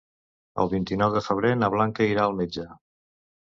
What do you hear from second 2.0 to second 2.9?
irà al metge.